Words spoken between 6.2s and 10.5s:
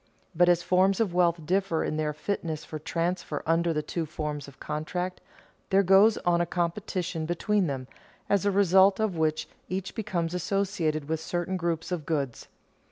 on a competition between them, as a result of which each becomes